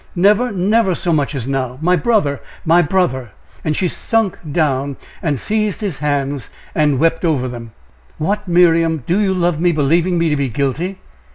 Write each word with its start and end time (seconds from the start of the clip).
never, 0.15 0.51
never 0.51 0.95
so 0.95 1.13
much 1.13 1.35
as 1.35 1.47
now! 1.47 1.77
my 1.79 1.95
brother! 1.95 2.41
my 2.65 2.81
brother!" 2.81 3.29
and 3.63 3.75
she 3.77 3.87
sunk 3.87 4.35
down 4.51 4.97
and 5.21 5.39
seized 5.39 5.79
his 5.79 5.99
hands 5.99 6.49
and 6.73 6.97
wept 6.97 7.23
over 7.23 7.47
them. 7.47 7.69
"What, 8.17 8.47
Miriam! 8.47 9.03
do 9.05 9.19
you 9.19 9.31
love 9.35 9.59
me, 9.61 9.71
believing 9.71 10.17
me 10.17 10.29
to 10.29 10.35
be 10.35 10.49
guilty?" 10.49 10.97